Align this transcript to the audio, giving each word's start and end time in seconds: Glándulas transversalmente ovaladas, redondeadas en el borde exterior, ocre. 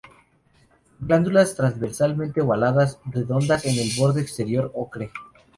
Glándulas 0.99 1.53
transversalmente 1.55 2.41
ovaladas, 2.41 2.97
redondeadas 3.05 3.65
en 3.65 3.77
el 3.77 3.91
borde 3.99 4.21
exterior, 4.21 4.71
ocre. 4.73 5.11